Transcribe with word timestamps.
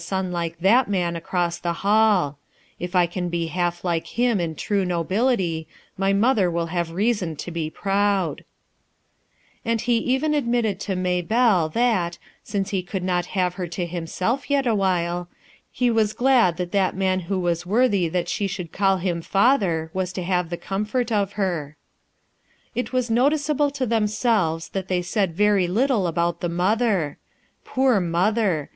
son 0.01 0.31
like 0.31 0.57
that 0.57 0.87
man 0.87 1.15
across 1.15 1.59
the 1.59 1.85
hall 1.85 2.39
If 2.79 2.95
I 2.95 3.05
can 3.05 3.29
be 3.29 3.45
half 3.53 3.83
like 3.83 4.07
him 4.07 4.39
in 4.39 4.55
true 4.55 4.83
nobility 4.83 5.67
my 5.95 6.11
mother 6.11 6.49
will 6.49 6.65
have 6.73 6.89
reason 6.89 7.35
to 7.35 7.51
be 7.51 7.69
proud," 7.69 8.43
And 9.63 9.81
he 9.81 9.97
even 9.99 10.33
admitted 10.33 10.79
to 10.79 10.95
May 10.95 11.21
belle 11.21 11.69
that 11.73 12.17
since 12.43 12.71
he 12.71 12.81
could 12.81 13.03
not 13.03 13.27
have 13.37 13.53
her 13.53 13.67
to 13.67 13.85
himself 13.85 14.49
yet 14.49 14.65
awhile, 14.65 15.29
he 15.71 15.91
was 15.91 16.13
glad 16.13 16.57
that 16.57 16.71
that 16.71 16.95
man 16.95 17.19
who 17.29 17.39
was 17.39 17.67
worthy 17.67 18.07
that 18.09 18.27
she 18.27 18.47
should 18.47 18.71
call 18.71 18.97
him 18.97 19.21
father 19.21 19.91
was 19.93 20.11
to 20.13 20.23
have 20.23 20.49
the 20.49 20.57
comfort 20.57 21.11
of 21.11 21.33
her. 21.33 21.77
It 22.73 22.91
was 22.91 23.11
noticeable 23.11 23.69
to 23.69 23.85
themselves 23.85 24.69
that 24.69 24.87
they 24.87 25.03
said 25.03 25.35
very 25.35 25.67
little 25.67 26.07
about 26.07 26.41
the 26.41 26.49
mother. 26.49 27.19
Poor 27.63 27.99
mother! 28.01 28.69